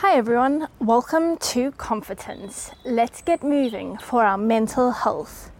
Hi 0.00 0.16
everyone, 0.16 0.68
welcome 0.78 1.36
to 1.52 1.72
Confidence. 1.72 2.70
Let's 2.86 3.20
get 3.20 3.44
moving 3.44 3.98
for 3.98 4.24
our 4.24 4.38
mental 4.38 4.92
health. 4.92 5.52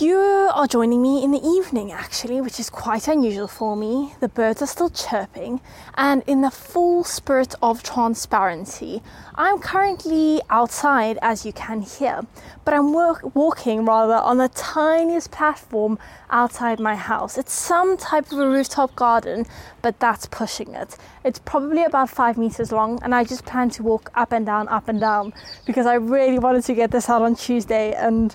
You 0.00 0.16
are 0.16 0.66
joining 0.66 1.02
me 1.02 1.22
in 1.22 1.30
the 1.30 1.46
evening, 1.46 1.92
actually, 1.92 2.40
which 2.40 2.58
is 2.58 2.70
quite 2.70 3.06
unusual 3.06 3.46
for 3.46 3.76
me. 3.76 4.14
The 4.20 4.30
birds 4.30 4.62
are 4.62 4.66
still 4.66 4.88
chirping, 4.88 5.60
and 5.94 6.22
in 6.26 6.40
the 6.40 6.50
full 6.50 7.04
spirit 7.04 7.54
of 7.60 7.82
transparency, 7.82 9.02
I'm 9.34 9.58
currently 9.58 10.40
outside, 10.48 11.18
as 11.20 11.44
you 11.44 11.52
can 11.52 11.82
hear, 11.82 12.22
but 12.64 12.72
I'm 12.72 12.94
work- 12.94 13.34
walking 13.34 13.84
rather 13.84 14.14
on 14.14 14.38
the 14.38 14.48
tiniest 14.48 15.32
platform 15.32 15.98
outside 16.30 16.80
my 16.80 16.94
house. 16.94 17.36
It's 17.36 17.52
some 17.52 17.98
type 17.98 18.32
of 18.32 18.38
a 18.38 18.48
rooftop 18.48 18.96
garden, 18.96 19.44
but 19.82 20.00
that's 20.00 20.24
pushing 20.24 20.72
it. 20.72 20.96
It's 21.24 21.40
probably 21.40 21.84
about 21.84 22.08
five 22.08 22.38
meters 22.38 22.72
long, 22.72 23.00
and 23.02 23.14
I 23.14 23.24
just 23.24 23.44
plan 23.44 23.68
to 23.70 23.82
walk 23.82 24.10
up 24.14 24.32
and 24.32 24.46
down, 24.46 24.66
up 24.68 24.88
and 24.88 24.98
down, 24.98 25.34
because 25.66 25.84
I 25.84 25.96
really 25.96 26.38
wanted 26.38 26.64
to 26.64 26.74
get 26.74 26.90
this 26.90 27.10
out 27.10 27.20
on 27.20 27.34
Tuesday 27.36 27.92
and 27.92 28.34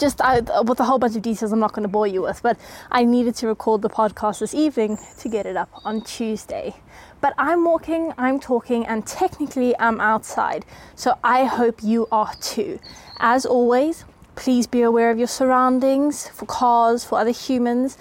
just 0.00 0.20
I, 0.22 0.40
with 0.62 0.80
a 0.80 0.84
whole 0.84 0.98
bunch 0.98 1.14
of 1.14 1.22
details 1.22 1.52
I'm 1.52 1.60
not 1.60 1.72
going 1.72 1.82
to 1.82 1.88
bore 1.88 2.06
you 2.06 2.22
with, 2.22 2.42
but 2.42 2.58
I 2.90 3.04
needed 3.04 3.34
to 3.36 3.46
record 3.46 3.82
the 3.82 3.90
podcast 3.90 4.40
this 4.40 4.54
evening 4.54 4.98
to 5.18 5.28
get 5.28 5.46
it 5.46 5.56
up 5.56 5.70
on 5.84 6.00
Tuesday. 6.00 6.74
But 7.20 7.34
I'm 7.36 7.64
walking, 7.64 8.14
I'm 8.16 8.40
talking, 8.40 8.86
and 8.86 9.06
technically 9.06 9.78
I'm 9.78 10.00
outside, 10.00 10.64
so 10.96 11.18
I 11.22 11.44
hope 11.44 11.82
you 11.82 12.08
are 12.10 12.34
too. 12.40 12.80
As 13.18 13.44
always, 13.44 14.06
please 14.36 14.66
be 14.66 14.80
aware 14.80 15.10
of 15.10 15.18
your 15.18 15.28
surroundings 15.28 16.28
for 16.28 16.46
cars, 16.46 17.04
for 17.04 17.18
other 17.18 17.30
humans. 17.30 17.98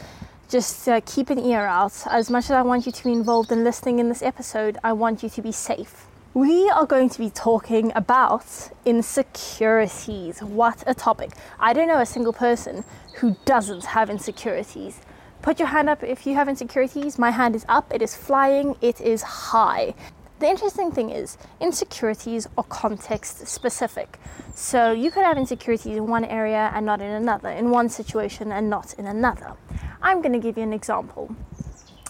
Just 0.47 0.87
uh, 0.87 1.01
keep 1.05 1.29
an 1.29 1.37
ear 1.37 1.65
out. 1.65 1.93
As 2.09 2.29
much 2.29 2.45
as 2.45 2.51
I 2.51 2.61
want 2.61 2.85
you 2.85 2.91
to 2.93 3.03
be 3.03 3.11
involved 3.11 3.51
in 3.51 3.63
listening 3.63 3.99
in 3.99 4.07
this 4.09 4.23
episode, 4.23 4.77
I 4.83 4.93
want 4.93 5.21
you 5.21 5.29
to 5.29 5.41
be 5.41 5.51
safe. 5.51 6.08
We 6.35 6.69
are 6.69 6.85
going 6.85 7.09
to 7.09 7.17
be 7.17 7.31
talking 7.31 7.91
about 7.95 8.69
insecurities. 8.85 10.43
What 10.43 10.83
a 10.85 10.93
topic. 10.93 11.31
I 11.59 11.73
don't 11.73 11.87
know 11.87 11.99
a 11.99 12.05
single 12.05 12.33
person 12.33 12.83
who 13.15 13.35
doesn't 13.45 13.83
have 13.85 14.11
insecurities. 14.11 15.01
Put 15.41 15.57
your 15.57 15.69
hand 15.69 15.89
up 15.89 16.03
if 16.03 16.27
you 16.27 16.35
have 16.35 16.47
insecurities. 16.47 17.17
My 17.17 17.31
hand 17.31 17.55
is 17.55 17.65
up, 17.67 17.91
it 17.91 18.03
is 18.03 18.15
flying, 18.15 18.75
it 18.79 19.01
is 19.01 19.23
high. 19.23 19.95
The 20.37 20.45
interesting 20.45 20.91
thing 20.91 21.09
is, 21.09 21.35
insecurities 21.59 22.45
are 22.59 22.63
context 22.65 23.47
specific. 23.47 24.19
So 24.53 24.91
you 24.91 25.09
could 25.09 25.23
have 25.23 25.35
insecurities 25.35 25.97
in 25.97 26.05
one 26.05 26.25
area 26.25 26.69
and 26.75 26.85
not 26.85 27.01
in 27.01 27.09
another, 27.09 27.49
in 27.49 27.71
one 27.71 27.89
situation 27.89 28.51
and 28.51 28.69
not 28.69 28.93
in 28.99 29.07
another. 29.07 29.53
I'm 29.99 30.21
going 30.21 30.33
to 30.33 30.39
give 30.39 30.57
you 30.57 30.63
an 30.63 30.73
example. 30.73 31.35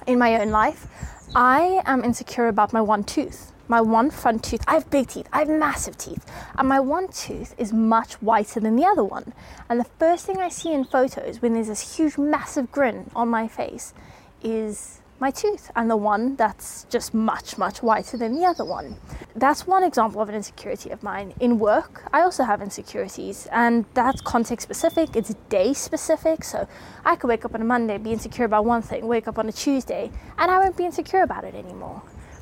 In 0.06 0.20
my 0.20 0.42
own 0.42 0.50
life, 0.50 0.88
I 1.34 1.82
am 1.86 2.04
insecure 2.04 2.50
about 2.50 2.74
my 2.74 2.82
one 2.82 3.06
tooth 3.06 3.54
my 3.70 3.80
one 3.80 4.10
front 4.10 4.44
tooth, 4.44 4.64
I 4.68 4.74
have 4.74 4.90
big 4.90 5.08
teeth, 5.08 5.30
I 5.32 5.40
have 5.40 5.48
massive 5.48 5.96
teeth, 5.96 6.26
and 6.58 6.68
my 6.68 6.80
one 6.80 7.08
tooth 7.08 7.54
is 7.58 7.72
much 7.72 8.16
whiter 8.16 8.60
than 8.60 8.76
the 8.76 8.86
other 8.86 9.04
one. 9.04 9.32
And 9.70 9.80
the 9.80 9.90
first 10.00 10.26
thing 10.26 10.40
I 10.40 10.50
see 10.50 10.74
in 10.74 10.84
photos 10.84 11.42
when 11.42 11.54
there's 11.54 11.68
this 11.68 11.96
huge, 11.96 12.18
massive 12.18 12.72
grin 12.72 13.12
on 13.16 13.30
my 13.30 13.48
face 13.48 13.94
is 14.42 15.02
my 15.20 15.30
tooth, 15.30 15.70
and 15.76 15.92
the 15.92 15.98
one 15.98 16.36
that's 16.36 16.86
just 16.90 17.14
much, 17.14 17.58
much 17.58 17.84
whiter 17.84 18.18
than 18.18 18.34
the 18.34 18.46
other 18.46 18.66
one. 18.66 18.96
That's 19.36 19.68
one 19.68 19.84
example 19.84 20.22
of 20.22 20.30
an 20.30 20.36
insecurity 20.36 20.90
of 20.90 21.04
mine. 21.04 21.34
In 21.40 21.60
work, 21.60 22.10
I 22.12 22.22
also 22.22 22.44
have 22.46 22.62
insecurities, 22.62 23.48
and 23.52 23.86
that's 23.94 24.22
context 24.22 24.64
specific, 24.64 25.16
it's 25.16 25.36
day 25.50 25.74
specific. 25.74 26.44
So 26.44 26.68
I 27.06 27.18
could 27.18 27.28
wake 27.28 27.46
up 27.46 27.54
on 27.54 27.62
a 27.62 27.66
Monday, 27.66 28.00
be 28.00 28.14
insecure 28.14 28.46
about 28.46 28.66
one 28.66 28.82
thing, 28.82 29.08
wake 29.08 29.28
up 29.28 29.38
on 29.38 29.48
a 29.48 29.52
Tuesday, 29.52 30.10
and 30.40 30.50
I 30.50 30.58
won't 30.58 30.78
be 30.78 30.86
insecure 30.86 31.22
about 31.22 31.44
it 31.44 31.54
anymore 31.54 32.02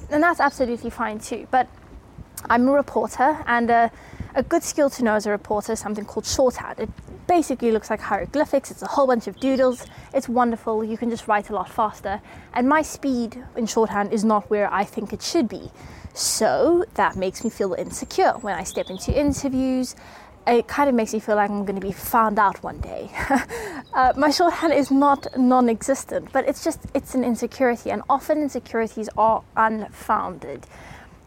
and 0.09 0.23
that's 0.23 0.39
absolutely 0.39 0.89
fine 0.89 1.19
too. 1.19 1.47
But 1.51 1.67
I'm 2.49 2.67
a 2.67 2.71
reporter, 2.71 3.43
and 3.47 3.69
a, 3.69 3.91
a, 4.35 4.43
good 4.43 4.63
skill 4.63 4.89
to 4.91 5.03
know 5.03 5.15
as 5.15 5.25
a 5.25 5.31
reporter 5.31 5.73
is 5.73 5.79
something 5.79 6.05
called 6.05 6.25
shorthand. 6.25 6.79
It 6.79 6.89
basically 7.27 7.71
looks 7.71 7.89
like 7.89 7.99
hieroglyphics, 7.99 8.71
it's 8.71 8.81
a 8.81 8.87
whole 8.87 9.07
bunch 9.07 9.27
of 9.27 9.39
doodles. 9.39 9.85
It's 10.13 10.29
wonderful, 10.29 10.83
you 10.83 10.97
can 10.97 11.09
just 11.09 11.27
write 11.27 11.49
a 11.49 11.53
lot 11.53 11.69
faster. 11.69 12.21
And 12.53 12.69
my 12.69 12.81
speed 12.81 13.43
in 13.55 13.65
shorthand 13.65 14.13
is 14.13 14.23
not 14.23 14.49
where 14.49 14.71
I 14.71 14.83
think 14.83 15.13
it 15.13 15.21
should 15.21 15.49
be. 15.49 15.71
So 16.13 16.85
that 16.95 17.15
makes 17.15 17.43
me 17.43 17.49
feel 17.49 17.73
insecure 17.73 18.33
when 18.41 18.55
I 18.55 18.63
step 18.63 18.89
into 18.89 19.17
interviews. 19.17 19.95
It 20.47 20.67
kind 20.67 20.87
of 20.87 20.95
makes 20.95 21.13
me 21.13 21.19
feel 21.19 21.35
like 21.35 21.49
I'm 21.49 21.65
going 21.65 21.79
to 21.79 21.85
be 21.85 21.91
found 21.91 22.39
out 22.39 22.63
one 22.63 22.79
day. 22.79 23.11
uh, 23.93 24.13
my 24.15 24.31
shorthand 24.31 24.73
is 24.73 24.89
not 24.89 25.27
non-existent, 25.37 26.31
but 26.31 26.47
it's 26.47 26.63
just 26.63 26.79
it's 26.93 27.15
an 27.15 27.25
insecurity, 27.25 27.91
and 27.91 28.01
often 28.09 28.41
insecurities 28.41 29.09
are 29.17 29.43
unfounded. 29.57 30.65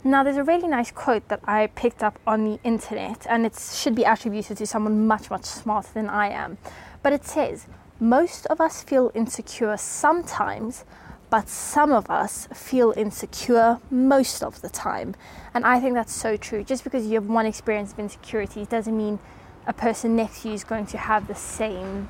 Now, 0.03 0.25
there's 0.25 0.39
a 0.39 0.45
really 0.45 0.67
nice 0.67 0.91
quote 0.91 1.29
that 1.29 1.41
I 1.45 1.67
picked 1.67 2.03
up 2.03 2.19
on 2.27 2.45
the 2.45 2.59
internet, 2.65 3.27
and 3.29 3.45
it 3.45 3.59
should 3.59 3.95
be 3.95 4.05
attributed 4.05 4.57
to 4.57 4.67
someone 4.67 5.07
much, 5.07 5.29
much 5.29 5.45
smarter 5.45 5.91
than 5.93 6.09
I 6.09 6.31
am. 6.31 6.57
But 7.03 7.13
it 7.13 7.27
says, 7.27 7.67
Most 8.01 8.47
of 8.47 8.63
us 8.63 8.83
feel 8.83 9.13
insecure 9.15 9.77
sometimes, 9.77 10.87
but 11.31 11.49
some 11.49 11.93
of 11.93 12.11
us 12.11 12.49
feel 12.53 12.93
insecure 12.97 13.79
most 13.91 14.43
of 14.43 14.61
the 14.61 14.69
time. 14.69 15.15
And 15.55 15.65
I 15.65 15.81
think 15.81 15.95
that's 15.95 16.13
so 16.13 16.37
true. 16.37 16.65
Just 16.65 16.85
because 16.85 17.07
you 17.07 17.15
have 17.15 17.27
one 17.27 17.47
experience 17.47 17.93
of 17.93 18.01
insecurity 18.01 18.67
doesn't 18.67 18.97
mean 18.97 19.21
a 19.67 19.73
person 19.73 20.17
next 20.17 20.43
to 20.43 20.49
you 20.49 20.55
is 20.55 20.65
going 20.65 20.87
to 20.87 20.99
have 20.99 21.29
the 21.29 21.35
same 21.35 22.09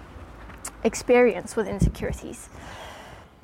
experience 0.82 1.56
with 1.56 1.68
insecurities. 1.68 2.48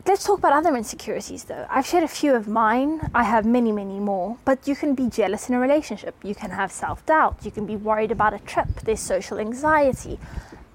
Let's 0.06 0.22
talk 0.24 0.38
about 0.38 0.52
other 0.52 0.76
insecurities 0.76 1.44
though. 1.44 1.66
I've 1.68 1.84
shared 1.84 2.04
a 2.04 2.08
few 2.08 2.34
of 2.34 2.46
mine, 2.46 3.10
I 3.12 3.24
have 3.24 3.44
many, 3.44 3.72
many 3.72 3.98
more, 3.98 4.38
but 4.44 4.68
you 4.68 4.76
can 4.76 4.94
be 4.94 5.08
jealous 5.08 5.48
in 5.48 5.54
a 5.56 5.58
relationship, 5.58 6.14
you 6.22 6.34
can 6.34 6.50
have 6.52 6.70
self 6.70 7.04
doubt, 7.06 7.38
you 7.42 7.50
can 7.50 7.66
be 7.66 7.74
worried 7.74 8.12
about 8.12 8.32
a 8.32 8.38
trip, 8.38 8.68
there's 8.84 9.00
social 9.00 9.38
anxiety. 9.40 10.20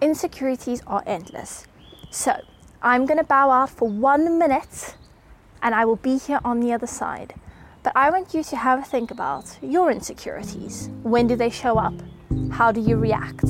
Insecurities 0.02 0.82
are 0.86 1.02
endless. 1.06 1.66
So, 2.10 2.42
I'm 2.84 3.06
going 3.06 3.20
to 3.20 3.24
bow 3.24 3.52
out 3.52 3.70
for 3.70 3.88
one 3.88 4.40
minute 4.40 4.96
and 5.62 5.76
I 5.76 5.86
will 5.86 5.98
be 5.98 6.18
here 6.18 6.40
on 6.44 6.62
the 6.62 6.74
other 6.74 6.88
side. 6.88 7.36
But 7.84 7.94
I 7.96 8.10
want 8.10 8.34
you 8.34 8.44
to 8.44 8.56
have 8.56 8.80
a 8.80 8.82
think 8.84 9.12
about 9.12 9.60
your 9.62 9.92
insecurities. 9.92 10.90
When 11.04 11.28
do 11.28 11.36
they 11.36 11.52
show 11.52 11.78
up? 11.78 11.94
How 12.50 12.72
do 12.72 12.82
you 12.82 12.96
react? 12.96 13.46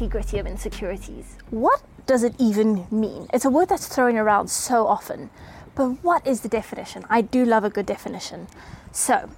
Nitty 0.00 0.10
gritty 0.10 0.38
of 0.38 0.46
insecurities. 0.46 1.36
What 1.50 1.82
does 2.06 2.22
it 2.22 2.34
even 2.38 2.86
mean? 2.90 3.28
It's 3.32 3.44
a 3.44 3.50
word 3.50 3.68
that's 3.68 3.86
thrown 3.86 4.16
around 4.16 4.48
so 4.48 4.86
often, 4.86 5.30
but 5.74 6.02
what 6.02 6.26
is 6.26 6.40
the 6.40 6.48
definition? 6.48 7.04
I 7.08 7.20
do 7.20 7.44
love 7.44 7.64
a 7.64 7.70
good 7.70 7.86
definition. 7.86 8.48
So, 8.92 9.30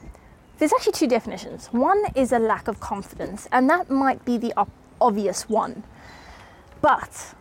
there's 0.59 0.73
actually 0.73 0.93
two 0.93 1.09
definitions. 1.09 1.67
One 1.67 2.05
is 2.15 2.33
a 2.33 2.39
lack 2.39 2.69
of 2.69 2.81
confidence, 2.81 3.49
and 3.51 3.69
that 3.69 3.91
might 3.91 4.25
be 4.25 4.39
the 4.39 4.53
op- 4.57 4.71
obvious 5.01 5.49
one, 5.49 5.83
but 6.81 7.35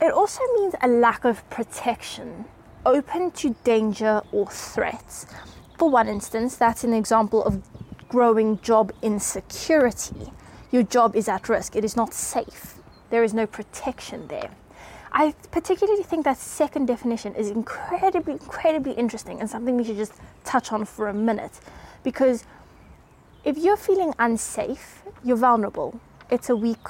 it 0.00 0.12
also 0.12 0.40
means 0.54 0.74
a 0.80 0.88
lack 0.88 1.24
of 1.24 1.48
protection, 1.50 2.44
open 2.86 3.30
to 3.32 3.56
danger 3.64 4.22
or 4.30 4.46
threats. 4.46 5.26
For 5.78 5.90
one 5.90 6.08
instance, 6.08 6.56
that's 6.56 6.84
an 6.84 6.92
example 6.92 7.42
of 7.42 7.62
growing 8.08 8.60
job 8.60 8.92
insecurity 9.02 10.32
your 10.72 10.82
job 10.82 11.14
is 11.14 11.28
at 11.28 11.48
risk, 11.48 11.76
it 11.76 11.84
is 11.84 11.94
not 11.94 12.12
safe. 12.12 12.78
There 13.10 13.22
is 13.22 13.32
no 13.32 13.46
protection 13.46 14.26
there. 14.26 14.50
I 15.12 15.34
particularly 15.50 16.02
think 16.02 16.24
that 16.24 16.38
second 16.38 16.86
definition 16.86 17.34
is 17.34 17.50
incredibly, 17.50 18.32
incredibly 18.32 18.92
interesting 18.92 19.40
and 19.40 19.48
something 19.48 19.76
we 19.76 19.84
should 19.84 19.98
just 19.98 20.14
touch 20.44 20.72
on 20.72 20.86
for 20.86 21.08
a 21.08 21.14
minute. 21.14 21.60
Because 22.02 22.44
if 23.44 23.58
you're 23.58 23.76
feeling 23.76 24.14
unsafe, 24.18 25.02
you're 25.22 25.36
vulnerable. 25.36 26.00
It's 26.30 26.48
a 26.48 26.56
weak 26.56 26.88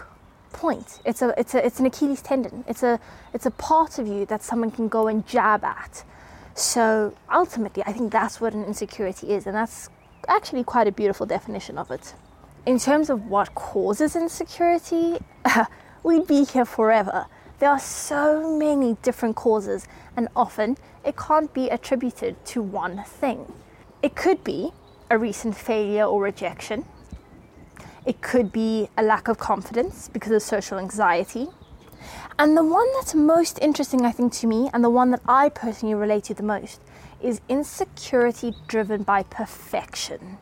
point. 0.52 1.00
It's 1.04 1.20
a 1.20 1.34
it's 1.36 1.54
a 1.54 1.66
it's 1.66 1.80
an 1.80 1.86
Achilles 1.86 2.22
tendon. 2.22 2.64
It's 2.68 2.84
a 2.84 3.00
it's 3.34 3.46
a 3.46 3.50
part 3.50 3.98
of 3.98 4.06
you 4.06 4.24
that 4.26 4.42
someone 4.42 4.70
can 4.70 4.86
go 4.86 5.08
and 5.08 5.26
jab 5.26 5.64
at. 5.64 6.04
So 6.54 7.14
ultimately, 7.32 7.82
I 7.84 7.92
think 7.92 8.12
that's 8.12 8.40
what 8.40 8.52
an 8.54 8.64
insecurity 8.64 9.32
is, 9.32 9.46
and 9.46 9.56
that's 9.56 9.88
actually 10.28 10.62
quite 10.62 10.86
a 10.86 10.92
beautiful 10.92 11.26
definition 11.26 11.78
of 11.78 11.90
it. 11.90 12.14
In 12.64 12.78
terms 12.78 13.10
of 13.10 13.26
what 13.26 13.56
causes 13.56 14.14
insecurity, 14.14 15.18
we'd 16.04 16.28
be 16.28 16.44
here 16.44 16.64
forever. 16.64 17.26
There 17.58 17.68
are 17.68 17.80
so 17.80 18.56
many 18.56 18.96
different 19.02 19.34
causes, 19.34 19.88
and 20.16 20.28
often 20.36 20.76
it 21.04 21.16
can't 21.16 21.52
be 21.52 21.68
attributed 21.68 22.44
to 22.46 22.62
one 22.62 23.02
thing. 23.02 23.52
It 24.00 24.14
could 24.14 24.44
be 24.44 24.70
a 25.10 25.18
recent 25.18 25.56
failure 25.56 26.04
or 26.04 26.22
rejection. 26.22 26.84
It 28.06 28.20
could 28.20 28.52
be 28.52 28.88
a 28.96 29.02
lack 29.02 29.26
of 29.26 29.38
confidence 29.38 30.08
because 30.08 30.30
of 30.30 30.42
social 30.42 30.78
anxiety. 30.78 31.48
And 32.38 32.56
the 32.56 32.64
one 32.64 32.86
that's 32.94 33.12
most 33.12 33.58
interesting, 33.60 34.06
I 34.06 34.12
think, 34.12 34.32
to 34.34 34.46
me, 34.46 34.70
and 34.72 34.84
the 34.84 34.90
one 34.90 35.10
that 35.10 35.22
I 35.26 35.48
personally 35.48 35.96
relate 35.96 36.24
to 36.24 36.34
the 36.34 36.44
most, 36.44 36.80
is 37.20 37.40
insecurity 37.48 38.54
driven 38.68 39.02
by 39.02 39.24
perfection. 39.24 40.38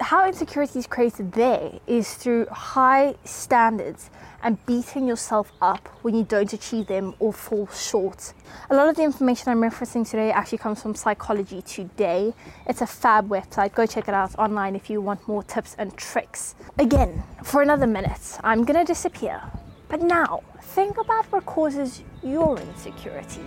How 0.00 0.26
insecurity 0.26 0.78
is 0.78 0.86
created 0.86 1.32
there 1.32 1.72
is 1.86 2.14
through 2.14 2.46
high 2.46 3.16
standards 3.24 4.08
and 4.42 4.64
beating 4.64 5.06
yourself 5.06 5.52
up 5.60 5.88
when 6.00 6.14
you 6.14 6.24
don't 6.24 6.50
achieve 6.54 6.86
them 6.86 7.14
or 7.18 7.34
fall 7.34 7.66
short. 7.66 8.32
A 8.70 8.74
lot 8.74 8.88
of 8.88 8.96
the 8.96 9.02
information 9.02 9.50
I'm 9.50 9.60
referencing 9.60 10.08
today 10.08 10.32
actually 10.32 10.56
comes 10.56 10.80
from 10.80 10.94
Psychology 10.94 11.60
Today. 11.60 12.32
It's 12.66 12.80
a 12.80 12.86
fab 12.86 13.28
website. 13.28 13.74
Go 13.74 13.84
check 13.84 14.08
it 14.08 14.14
out 14.14 14.34
online 14.38 14.74
if 14.74 14.88
you 14.88 15.02
want 15.02 15.28
more 15.28 15.42
tips 15.42 15.76
and 15.78 15.94
tricks. 15.98 16.54
Again, 16.78 17.22
for 17.44 17.60
another 17.60 17.86
minute, 17.86 18.38
I'm 18.42 18.64
gonna 18.64 18.86
disappear. 18.86 19.42
But 19.90 20.00
now, 20.00 20.42
think 20.62 20.96
about 20.96 21.26
what 21.26 21.44
causes 21.44 22.02
your 22.22 22.58
insecurity. 22.58 23.42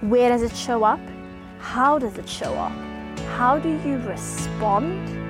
Where 0.00 0.30
does 0.30 0.42
it 0.42 0.56
show 0.56 0.82
up? 0.82 1.00
How 1.58 1.98
does 1.98 2.16
it 2.16 2.28
show 2.28 2.54
up? 2.54 2.72
How 3.36 3.58
do 3.58 3.68
you 3.68 3.98
respond? 3.98 5.29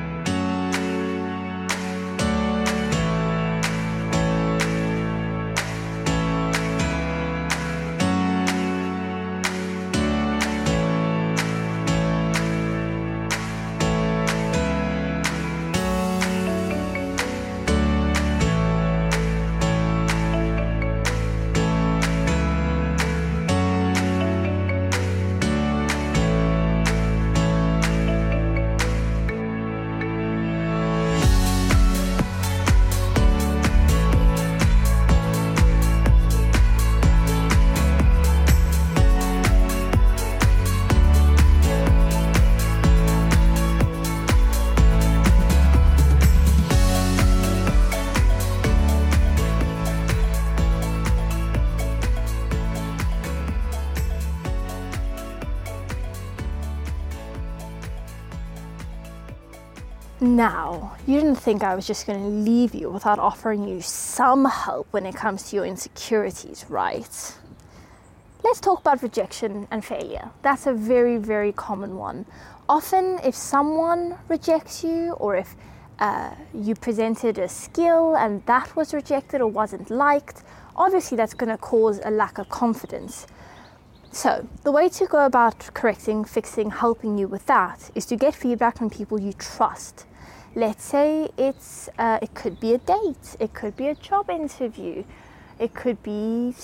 Now, 60.23 60.97
you 61.07 61.19
didn't 61.19 61.37
think 61.37 61.63
I 61.63 61.73
was 61.73 61.87
just 61.87 62.05
going 62.05 62.21
to 62.21 62.27
leave 62.27 62.75
you 62.75 62.91
without 62.91 63.17
offering 63.17 63.67
you 63.67 63.81
some 63.81 64.45
help 64.45 64.85
when 64.91 65.07
it 65.07 65.15
comes 65.15 65.49
to 65.49 65.55
your 65.55 65.65
insecurities, 65.65 66.63
right? 66.69 67.35
Let's 68.43 68.59
talk 68.59 68.81
about 68.81 69.01
rejection 69.01 69.67
and 69.71 69.83
failure. 69.83 70.29
That's 70.43 70.67
a 70.67 70.73
very, 70.73 71.17
very 71.17 71.51
common 71.51 71.97
one. 71.97 72.27
Often, 72.69 73.21
if 73.23 73.33
someone 73.33 74.15
rejects 74.27 74.83
you 74.83 75.13
or 75.13 75.37
if 75.37 75.55
uh, 75.97 76.35
you 76.53 76.75
presented 76.75 77.39
a 77.39 77.49
skill 77.49 78.15
and 78.15 78.45
that 78.45 78.75
was 78.75 78.93
rejected 78.93 79.41
or 79.41 79.47
wasn't 79.47 79.89
liked, 79.89 80.43
obviously 80.75 81.17
that's 81.17 81.33
going 81.33 81.49
to 81.49 81.57
cause 81.57 81.99
a 82.05 82.11
lack 82.11 82.37
of 82.37 82.47
confidence. 82.47 83.25
So, 84.11 84.47
the 84.61 84.71
way 84.71 84.87
to 84.89 85.07
go 85.07 85.25
about 85.25 85.71
correcting, 85.73 86.25
fixing, 86.25 86.69
helping 86.69 87.17
you 87.17 87.27
with 87.27 87.47
that 87.47 87.89
is 87.95 88.05
to 88.05 88.15
get 88.15 88.35
feedback 88.35 88.77
from 88.77 88.91
people 88.91 89.19
you 89.19 89.33
trust 89.33 90.05
let's 90.55 90.83
say 90.83 91.29
it's 91.37 91.89
uh, 91.97 92.19
it 92.21 92.33
could 92.33 92.59
be 92.59 92.73
a 92.73 92.77
date 92.77 93.35
it 93.39 93.53
could 93.53 93.75
be 93.77 93.87
a 93.87 93.95
job 93.95 94.29
interview 94.29 95.03
it 95.61 95.75
could 95.75 96.01
be 96.01 96.55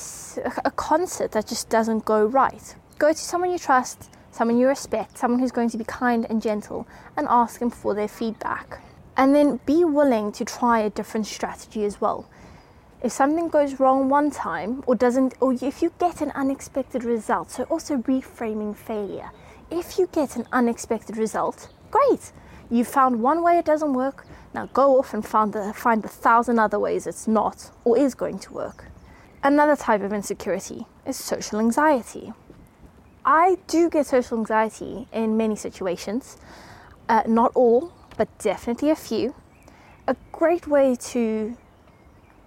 a 0.65 0.71
concert 0.71 1.31
that 1.33 1.45
just 1.45 1.69
doesn't 1.69 2.03
go 2.03 2.25
right. 2.25 2.73
Go 2.97 3.09
to 3.09 3.17
someone 3.17 3.51
you 3.51 3.59
trust 3.59 4.09
someone 4.31 4.57
you 4.57 4.67
respect 4.67 5.19
someone 5.19 5.39
who's 5.39 5.51
going 5.51 5.69
to 5.69 5.77
be 5.77 5.83
kind 5.83 6.25
and 6.31 6.41
gentle 6.41 6.87
and 7.15 7.27
ask 7.29 7.59
them 7.59 7.69
for 7.69 7.93
their 7.93 8.07
feedback. 8.07 8.81
And 9.15 9.35
then 9.35 9.59
be 9.67 9.83
willing 9.83 10.31
to 10.31 10.43
try 10.43 10.79
a 10.79 10.89
different 10.89 11.27
strategy 11.27 11.85
as 11.85 12.01
well. 12.01 12.27
If 13.03 13.11
something 13.11 13.49
goes 13.49 13.79
wrong 13.79 14.09
one 14.09 14.31
time 14.31 14.83
or 14.87 14.95
doesn't 14.95 15.35
or 15.39 15.53
if 15.53 15.83
you 15.83 15.93
get 15.99 16.21
an 16.21 16.31
unexpected 16.31 17.03
result 17.03 17.51
so 17.51 17.65
also 17.65 17.97
reframing 17.97 18.75
failure. 18.75 19.29
If 19.69 19.99
you 19.99 20.09
get 20.11 20.35
an 20.35 20.47
unexpected 20.51 21.17
result 21.17 21.69
great 21.91 22.31
you 22.69 22.83
found 22.83 23.21
one 23.21 23.43
way 23.43 23.57
it 23.57 23.65
doesn't 23.65 23.93
work, 23.93 24.25
now 24.53 24.67
go 24.67 24.99
off 24.99 25.13
and 25.13 25.25
find 25.25 25.53
the, 25.53 25.73
find 25.73 26.03
the 26.03 26.07
thousand 26.07 26.59
other 26.59 26.79
ways 26.79 27.07
it's 27.07 27.27
not 27.27 27.71
or 27.83 27.97
is 27.97 28.15
going 28.15 28.39
to 28.39 28.53
work. 28.53 28.85
Another 29.43 29.75
type 29.75 30.01
of 30.01 30.11
insecurity 30.11 30.85
is 31.05 31.15
social 31.15 31.59
anxiety. 31.59 32.33
I 33.23 33.57
do 33.67 33.89
get 33.89 34.07
social 34.07 34.37
anxiety 34.37 35.07
in 35.11 35.37
many 35.37 35.55
situations, 35.55 36.37
uh, 37.09 37.23
not 37.27 37.51
all, 37.55 37.93
but 38.17 38.27
definitely 38.39 38.89
a 38.89 38.95
few. 38.95 39.35
A 40.07 40.15
great 40.31 40.67
way 40.67 40.95
to 40.95 41.57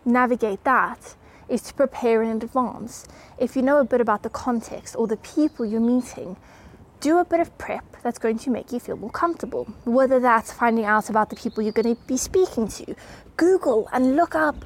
navigate 0.04 0.64
that 0.64 1.14
is 1.48 1.62
to 1.62 1.74
prepare 1.74 2.22
in 2.22 2.30
advance. 2.30 3.06
If 3.38 3.56
you 3.56 3.62
know 3.62 3.78
a 3.78 3.84
bit 3.84 4.00
about 4.00 4.22
the 4.22 4.30
context 4.30 4.96
or 4.96 5.06
the 5.06 5.16
people 5.18 5.66
you're 5.66 5.80
meeting, 5.80 6.36
do 7.00 7.18
a 7.18 7.24
bit 7.24 7.40
of 7.40 7.56
prep 7.56 7.84
that's 8.02 8.18
going 8.18 8.38
to 8.38 8.50
make 8.50 8.72
you 8.72 8.78
feel 8.78 8.96
more 8.96 9.10
comfortable. 9.10 9.64
Whether 9.84 10.20
that's 10.20 10.52
finding 10.52 10.84
out 10.84 11.08
about 11.08 11.30
the 11.30 11.36
people 11.36 11.62
you're 11.62 11.72
going 11.72 11.96
to 11.96 12.02
be 12.06 12.16
speaking 12.16 12.68
to, 12.68 12.94
Google 13.36 13.88
and 13.92 14.16
look 14.16 14.34
up 14.34 14.64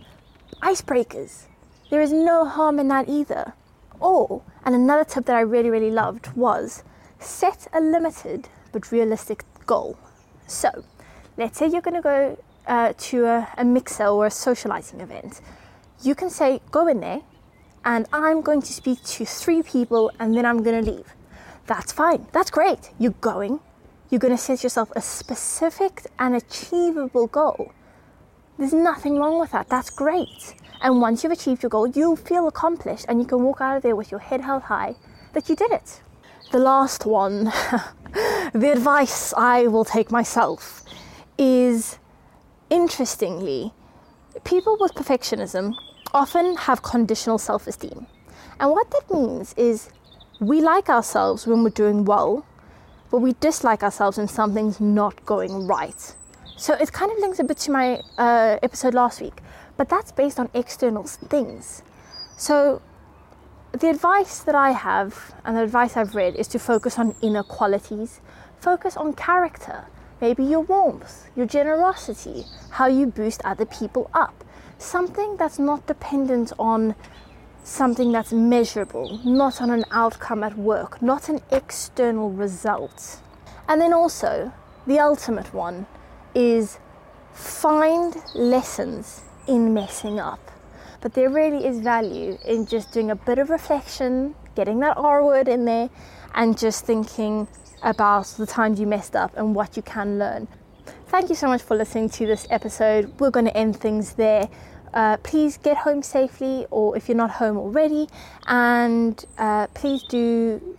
icebreakers. 0.63 1.45
There 1.91 2.01
is 2.01 2.13
no 2.13 2.45
harm 2.45 2.79
in 2.81 2.89
that 2.89 3.09
either. 3.09 3.53
Or, 4.01 4.43
and 4.65 4.75
another 4.75 5.05
tip 5.05 5.27
that 5.27 5.37
I 5.37 5.41
really, 5.41 5.71
really 5.71 5.91
loved 5.91 6.35
was 6.37 6.83
set 7.21 7.69
a 7.73 7.81
limited 7.81 8.49
but 8.73 8.91
realistic 8.91 9.45
goal. 9.67 9.97
So, 10.47 10.85
let's 11.37 11.59
say 11.59 11.69
you're 11.69 11.81
going 11.81 11.95
to 11.95 12.03
go 12.03 12.39
uh, 12.67 12.93
to 12.97 13.27
a, 13.27 13.49
a 13.57 13.65
mixer 13.65 14.07
or 14.07 14.27
a 14.27 14.31
socializing 14.31 15.01
event. 15.01 15.41
You 16.03 16.15
can 16.15 16.31
say, 16.31 16.61
go 16.71 16.89
in 16.89 17.01
there, 17.01 17.23
and 17.85 18.07
I'm 18.13 18.41
going 18.41 18.63
to 18.63 18.73
speak 18.73 19.03
to 19.05 19.25
three 19.25 19.63
people, 19.63 20.11
and 20.19 20.37
then 20.37 20.45
I'm 20.45 20.63
going 20.63 20.85
to 20.85 20.91
leave 20.91 21.15
that's 21.67 21.93
fine. 21.93 22.27
That's 22.33 22.51
great. 22.51 22.91
You're 22.99 23.15
going. 23.21 23.61
You're 24.11 24.19
going 24.19 24.37
to 24.37 24.43
set 24.43 24.63
yourself 24.63 24.93
a 24.95 25.01
specific 25.01 26.07
and 26.19 26.35
achievable 26.35 27.27
goal. 27.27 27.73
There's 28.59 28.73
nothing 28.73 29.19
wrong 29.19 29.41
with 29.41 29.51
that. 29.53 29.69
That's 29.69 29.91
great. 29.91 30.55
And 30.83 31.01
once 31.01 31.25
you've 31.25 31.33
achieved 31.33 31.63
your 31.63 31.71
goal, 31.71 31.89
you'll 31.89 32.17
feel 32.17 32.47
accomplished 32.47 33.07
and 33.09 33.19
you 33.21 33.27
can 33.27 33.43
walk 33.43 33.61
out 33.61 33.77
of 33.79 33.83
there 33.83 33.97
with 33.97 34.11
your 34.11 34.21
head 34.21 34.43
held 34.43 34.65
high 34.65 34.95
that 35.33 35.49
you 35.49 35.57
did 35.57 35.73
it. 35.73 36.01
The 36.53 36.59
last 36.59 37.07
one, 37.07 37.45
the 38.53 38.71
advice 38.71 39.33
I 39.37 39.67
will 39.67 39.85
take 39.85 40.11
myself 40.11 40.85
is 41.39 41.99
interestingly, 42.71 43.73
people 44.45 44.77
with 44.79 44.95
perfectionism 44.95 45.73
often 46.13 46.57
have 46.57 46.83
conditional 46.83 47.39
self 47.39 47.67
esteem. 47.67 48.07
And 48.61 48.71
what 48.71 48.91
that 48.91 49.13
means 49.13 49.55
is 49.57 49.89
we 50.41 50.61
like 50.61 50.89
ourselves 50.89 51.47
when 51.47 51.63
we're 51.63 51.71
doing 51.71 52.05
well, 52.05 52.45
but 53.11 53.19
we 53.19 53.35
dislike 53.35 53.83
ourselves 53.83 54.19
when 54.19 54.29
something's 54.29 54.81
not 54.81 55.25
going 55.25 55.67
right. 55.67 56.15
So 56.57 56.75
it 56.75 56.93
kind 56.93 57.11
of 57.11 57.19
links 57.19 57.39
a 57.39 57.45
bit 57.45 57.59
to 57.59 57.71
my 57.71 58.01
uh, 58.19 58.59
episode 58.63 58.95
last 58.95 59.21
week, 59.21 59.41
but 59.77 59.89
that's 59.89 60.13
based 60.13 60.39
on 60.39 60.51
external 60.55 61.05
things. 61.05 61.83
So 62.37 62.83
the 63.73 63.89
advice 63.89 64.41
that 64.41 64.55
I 64.55 64.71
have 64.71 65.35
and 65.45 65.57
the 65.57 65.63
advice 65.63 65.97
I've 65.97 66.15
read 66.15 66.37
is 66.37 66.47
to 66.49 66.59
focus 66.59 66.99
on 66.99 67.15
inner 67.23 67.43
qualities, 67.43 68.21
focus 68.61 68.97
on 68.97 69.15
character, 69.15 69.87
maybe 70.21 70.45
your 70.45 70.61
warmth, 70.61 71.29
your 71.35 71.47
generosity, 71.47 72.45
how 72.71 72.87
you 72.87 73.07
boost 73.07 73.41
other 73.45 73.67
people 73.67 74.11
up. 74.15 74.45
Something 74.79 75.37
that's 75.37 75.59
not 75.59 75.87
dependent 75.87 76.53
on 76.59 76.95
something 77.65 78.13
that's 78.13 78.33
measurable, 78.33 79.19
not 79.25 79.61
on 79.61 79.71
an 79.71 79.85
outcome 79.91 80.45
at 80.45 80.57
work, 80.57 81.01
not 81.03 81.29
an 81.29 81.41
external 81.51 82.31
result. 82.31 83.21
And 83.69 83.81
then 83.81 83.93
also, 83.93 84.53
the 84.87 85.01
ultimate 85.01 85.53
one 85.55 85.87
is 86.35 86.79
find 87.33 88.15
lessons 88.35 89.23
in 89.49 89.73
messing 89.73 90.21
up. 90.21 90.51
But 91.01 91.15
there 91.15 91.31
really 91.31 91.67
is 91.67 91.81
value 91.81 92.39
in 92.45 92.67
just 92.67 92.93
doing 92.93 93.11
a 93.11 93.17
bit 93.17 93.39
of 93.39 93.51
reflection, 93.51 94.35
getting 94.55 94.81
that 94.81 94.97
R 94.97 95.25
word 95.25 95.49
in 95.49 95.65
there, 95.65 95.89
and 96.35 96.57
just 96.57 96.85
thinking 96.85 97.49
about 97.83 98.27
the 98.27 98.47
times 98.47 98.79
you 98.79 98.87
messed 98.87 99.17
up 99.17 99.37
and 99.37 99.55
what 99.55 99.77
you 99.77 99.83
can 99.83 100.19
learn. 100.19 100.49
Thank 101.09 101.29
you 101.29 101.35
so 101.35 101.47
much 101.47 101.63
for 101.63 101.77
listening 101.77 102.11
to 102.11 102.27
this 102.27 102.47
episode. 102.51 103.13
We're 103.21 103.31
going 103.31 103.47
to 103.47 103.57
end 103.57 103.77
things 103.77 104.15
there. 104.15 104.49
Uh, 104.95 105.19
please 105.19 105.59
get 105.59 105.77
home 105.77 106.03
safely, 106.03 106.67
or 106.71 106.97
if 106.97 107.09
you're 107.09 107.17
not 107.17 107.33
home 107.33 107.59
already, 107.59 108.09
and 108.47 109.25
uh, 109.39 109.67
please 109.69 110.03
do 110.05 110.79